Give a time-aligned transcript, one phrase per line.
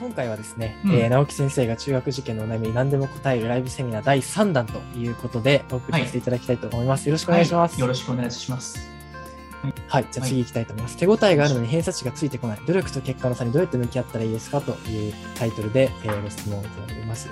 [0.00, 7.06] 今回はですね、うんえー直樹先生が中学受験のお悩みに何でも答えるライブセミナー第3弾ということでお送りさせていただきたいと思います。
[7.06, 7.72] よろしくお願いします。
[7.72, 8.88] はいよろしくお願いします。
[9.88, 10.96] はい、じゃあ次行きたいと思います。
[10.96, 12.60] 手応えがあるのに偏差値がついてこない。
[12.66, 17.28] 努力と結果の差にどうやって向き合ったらいいですかというタイトルで、えーご質問をいただいております。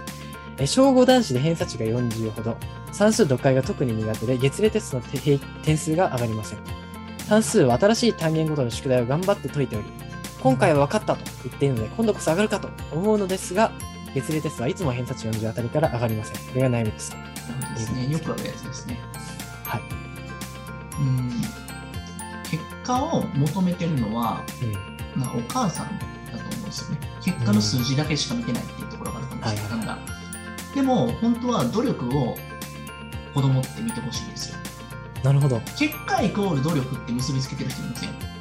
[0.59, 2.59] えー小5男子で偏差値が40ほど、
[2.93, 5.03] 算数読解が特に苦手で、月例テストの
[5.63, 6.59] 点数が上がりません。
[7.29, 9.87] 算数は新しい単元ごとの宿題を頑張って解いており、
[10.41, 13.73] 今回は分かったと言っているので、今度こそ上がるかと思うのですが、
[14.15, 16.37] 月例テストはいつも偏差値40あたりから上がりません。
[16.37, 17.11] これが悩みです。
[17.11, 17.23] なる
[17.63, 18.09] ほどですね。
[18.09, 18.99] よくあるやつですね。
[19.65, 19.83] はい。
[21.01, 21.31] うん。
[22.51, 25.21] 結果を求めてるのは、うん。
[25.21, 27.11] まあ、お母さんだと思うんですよね。
[27.23, 29.69] 結果の数字だけしか見てないっていうところがあると思うんですよ。
[29.71, 30.19] はいなんか
[30.75, 32.37] でも、本当は努力を
[33.35, 34.59] 子供って見てほしいんですよ。
[35.25, 35.61] なるほど。
[35.77, 38.38] 結果イコール努力って結びつけてる人いません。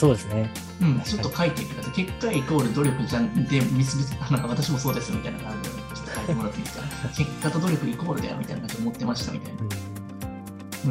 [0.00, 0.50] そうですね。
[0.80, 1.92] うん、ちょっと書いてください。
[1.92, 6.84] 結果イコール努力じゃんで結びつけなんか私もそうですみたいな感じで、ちょっと書いてもらっていいですか？
[7.16, 9.62] 結果と努力イコールだよみたいな感じで思ってましたみたいな。
[9.62, 9.68] うん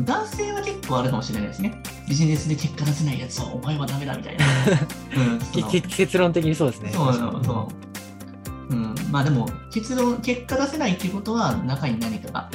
[0.05, 1.81] 男性は結構あるかもしれないですね。
[2.07, 4.45] ビジネスで結果出せないやつはお前はダメだみたいな。
[5.17, 5.39] うん、
[5.89, 6.91] 結論的にそうですね。
[6.93, 7.67] そうそうそ
[8.69, 8.73] う。
[8.73, 12.51] うん、まあでも結論、結果出せないっていうことは中に何かが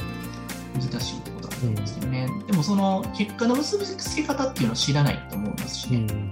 [0.75, 1.21] 難しい
[1.61, 2.27] 思うんですけどね。
[2.47, 5.97] でもその結果の結びつけ方っていうのを知らないと思いますしね。
[5.97, 6.05] うん。
[6.09, 6.31] うん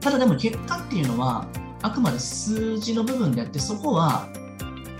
[0.00, 1.48] ただでも結果っていうのは
[1.82, 4.28] あくまで数字の部分であってそこは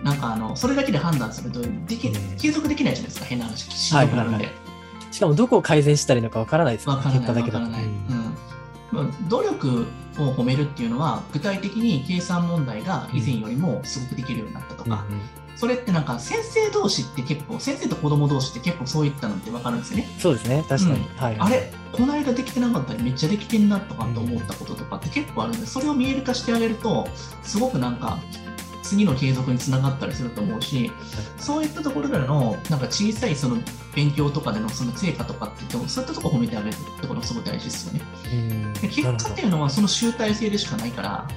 [0.03, 4.67] なんかあのそれだけで判断するとできうん継続できないじゃないですか変な話しんどくなるんで、はいはい
[5.13, 6.97] しかもどこを改善したらいいのかわからないですよね。
[6.99, 7.65] わからない結果だけだと。
[7.65, 8.37] ううん
[9.29, 9.87] 努力
[10.19, 15.05] を褒めるっていうのは具体的に計算問題が以前よりもすごくできるようになったとか、
[15.57, 20.65] それってなんか先生同士って結構先生と子供同士って結構そういったのって分かるんですよねそうですね。
[20.69, 21.01] 確かに。
[21.01, 21.37] うんはい。
[21.39, 27.09] あれこの間できてなかったりめっちゃできてんなとかって思ったこととかって結構あるんでそれを見える化してあげると
[27.43, 28.19] すごくなんか
[28.87, 30.91] 次の継続につながったりすると思うし
[31.39, 33.57] そういったところでのなんか小さいその
[33.95, 38.01] 勉強とかでのその成果とかって言ってもそういったとこ褒めてあげるってことがすごい大事ですよね。
[38.33, 41.29] うんで結果っていうのはその集大成でしかないから、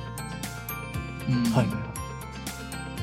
[1.28, 1.68] うんはい。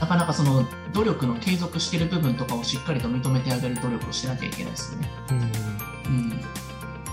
[0.01, 5.11] なかなかその努力の継続している部分とかをしっかりと認めてあげる努力をしなきゃいけないですよね。
[5.31, 5.33] う
[6.13, 6.31] んうん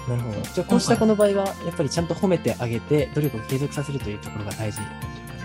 [0.08, 0.42] なるほど。
[0.42, 4.80] じゃあ、こうしたこの場合は、やっぱりちゃんと褒めてあげて、努力を継続させるというところが大事。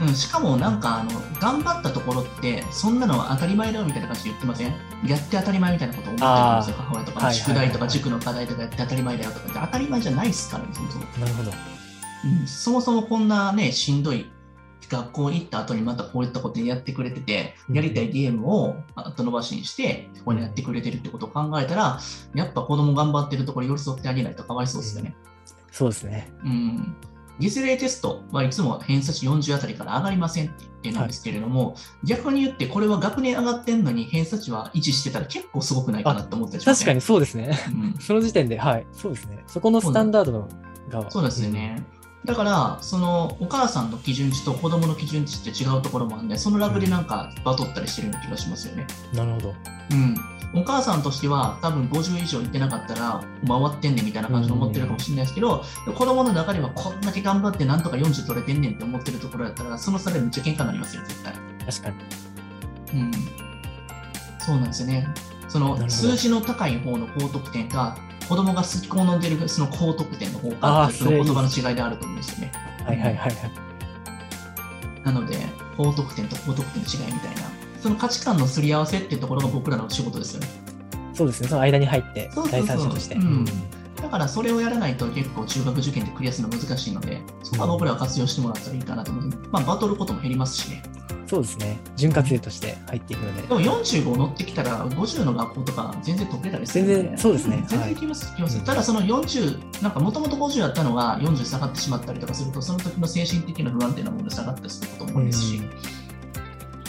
[0.01, 1.11] うん、しかもなんかあの
[1.41, 4.75] 頑張ったところってそんなのは当たり前だよみたいな感じで言ってません？
[5.07, 11.51] やって当たり前みたいなことを思ってるんですよ母親とか、宿題とか塾の課題とかやって当たり前だよとかって当たり前じゃないですからねそもそも、なるほど。
[12.25, 14.31] うん、そもそもこんなねしんどい
[14.89, 17.75] 学校行った後にまたこういったことやってくれててうん。
[17.77, 22.01] やりたいゲームを後延ばしにしてここにやってくれてるってことを考えたら
[22.35, 25.15] やっぱ子供頑張ってるところ寄り添ってあげないとかわいそうですよね、
[25.71, 26.33] そうですね。
[26.43, 26.97] うん、
[27.41, 37.59] 月例テストはいつも偏差値40あたりから上がりませんって言ってるんですけれども、逆に言ってこれは学年上がってんのに偏差値は維持してたら結構すごくないかなって思ったりします確かにそうですね。
[37.69, 38.87] うん、その時点で、はい。
[38.93, 39.43] そうですね。
[39.47, 40.49] そこのスタンダードの
[40.89, 41.11] が。
[41.11, 41.85] そうですよね。
[42.25, 48.87] だから、そのお母さんの基準値と子供の基準値って違うところもあるんで、そのラグでなんかバトったりしてるような気がしますよね。
[49.13, 49.19] うん。
[49.19, 49.55] なるほど。
[49.93, 50.17] うん。
[50.55, 55.63] お母さんとしては多分50以上いってなかったら回ってんねんみたいな感じで思ってるかもしれないですけど、
[55.95, 61.35] 子供の中ではこんだけ頑張ってなんとか40取れてんねんって思ってるところだったら、その差でめっちゃ喧嘩になりますよ、絶対。
[61.67, 61.91] 確か
[62.95, 63.01] に。
[63.01, 63.13] うん。
[64.39, 65.09] そうなんですよね。
[65.49, 72.53] その数字の高い方の高得点か、子供が好き好んでるその高得点の方あーかって、その言葉の違いであると思うんですよね。
[72.85, 75.05] はいはいはいはい。
[75.05, 75.39] なので、
[75.77, 77.43] 高得点と高得点の違いみたいな、
[77.81, 80.49] その価値観のすり合わせっていうところが僕らの仕事ですよね。
[81.15, 81.49] そうですね。
[81.49, 83.15] その間に入ってそう、そうそう第三者として。
[83.15, 83.45] うん
[84.03, 89.25] だからそれをやらないと結構中学受験でクリアするの難しいので、そこは僕らは活用してもらったらいいかなと思う。
[89.51, 90.83] まあ、バトルことも減りますしね。
[91.27, 91.79] そうですね。
[91.97, 93.43] 潤滑油として入っていくので。
[93.43, 105.71] でも45乗ってきたら50の学校とか全然解けたりするんで全然そうですね全はい然いきます、いきますうんただその40、なんかもともと50やったのが40下がってしまったりとかすると、その時の精神的な不安定なものが下がったりすることも多いですし、うん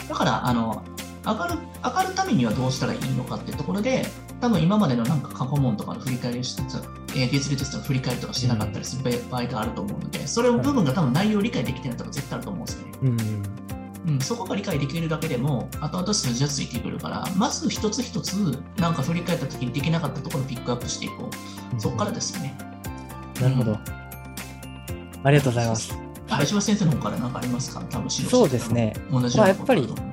[0.09, 0.83] だからあの
[1.23, 4.05] 上がる、上がるためにはどうしたらいいのかっていうところで、
[4.41, 6.79] 多分今までのなんか過去問とかの振り返りをしてた、
[7.13, 12.93] えー、月例テストの振り返りとかしてなかったりする場合があると思うので、それを部分が多分内容を理解できてないとか絶対あると思うんですよね。
[13.03, 14.13] うん。
[14.13, 18.33] うん、そこが理解できるだけでも、後々数字はついてくるから、まず一つ一つ、
[18.77, 21.29] なんか振り返った時にできなかったところをピックアップしていこ
[21.77, 21.81] う。
[21.81, 22.57] そこからですよね。
[23.41, 23.77] なるほど。
[25.23, 25.91] ありがとうございます。
[25.91, 27.81] はい林葉先生の方から何かありますか？
[27.89, 28.93] 多分そうですね。
[29.11, 30.07] 同じようなことだと思う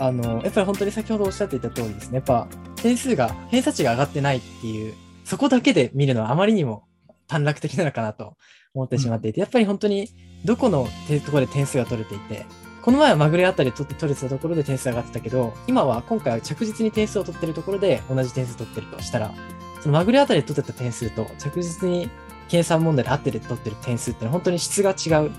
[0.00, 2.16] あの、やっぱり本当に先ほどおっしゃっていた通りですね。
[2.16, 2.48] やっぱ
[2.84, 4.92] 点数が、偏差値が上がってないっていう、
[5.24, 6.84] そこだけで見るのはあまりにも
[7.28, 8.36] 短絡的なのかなと
[8.74, 10.10] 思ってしまっていて、やっぱり本当に
[10.44, 12.44] どこのてところで点数が取れていて、
[12.82, 19.32] この前はまぐれあたり取って取れてたところで点数上がってたけど、今は今回は着実に点数を取ってるところで同じ点数取ってるとしたら、
[19.80, 22.10] そのまぐれあたりで取ってた点数と着実に
[22.50, 25.30] 計算問題で合ってる取ってる点数ってのは本当に質が違う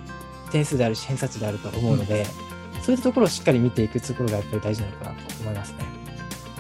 [0.52, 2.26] 点数であるし偏差値であると思うので、
[2.82, 5.95] そういったところをしっかり見ていくところがやっぱり大事なのかなと思いますね。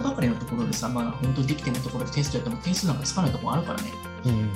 [0.03, 3.91] ばかりのところでさ、まあ、本当にできてないところでテストやっても点数なんかつかないところあるからね。
[4.25, 4.51] うん。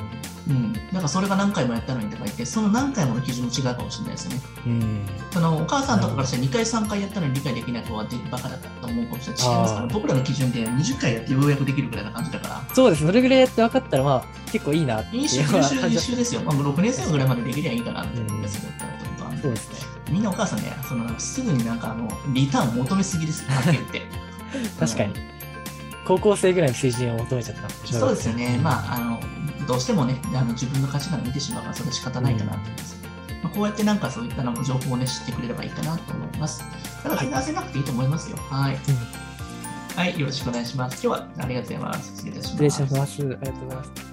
[0.47, 0.73] うん。
[0.91, 4.41] なんかそれが何回もやったのにとか言って、その何回もの基準も違うかもしれないですよね。
[4.65, 5.05] うん。
[5.31, 9.45] そのお母さんとかからしたら2回、3回やったのに理解できない子はでバカだったと思うかもしれない。
[9.45, 12.63] 違いますから、僕らの基準で20回やってようやくできるぐらいな感じだから。
[12.73, 13.05] そうです。
[13.05, 15.41] それぐらいやって分かったら、まあ、結構いいなっていう優秀、
[15.89, 16.41] 優秀ですよ。
[16.41, 18.69] まあ、6年生ぐらいまでできりゃいいかなって思うんですよ。
[18.69, 19.99] ってことはそうですね。
[20.09, 24.28] みんなお母さんね、そのすぐになんかあのリターンを求めすぎですよ、はっきり言って。
[24.79, 25.13] 確かに。
[26.05, 28.59] 高校生ぐらいの水準を求めちゃったそうですよね。
[28.63, 29.19] まあ、あ、あの、
[29.67, 32.97] どうしてもね、あの自分の価値観を見てしまうから、それは仕方ないかなと思います。
[33.43, 36.63] まあ、こうやってなんかそういったの情報をね、知ってくれればいいかなと思います。
[37.03, 38.37] ただ、全然焦らなくていいと思いますよ。
[38.49, 38.77] はい。
[39.95, 41.05] はい、よろしくお願いします。
[41.05, 42.15] 今日はありがとうございます。
[42.15, 42.51] 失礼いたします。
[42.51, 43.21] 失礼します。
[43.21, 44.08] ありがとうございます。